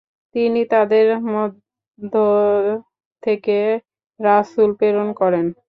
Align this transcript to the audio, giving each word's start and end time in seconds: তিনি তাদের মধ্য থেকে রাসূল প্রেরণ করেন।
তিনি 0.35 0.61
তাদের 0.65 1.05
মধ্য 1.33 2.13
থেকে 3.23 3.57
রাসূল 4.19 4.69
প্রেরণ 4.79 5.07
করেন। 5.13 5.45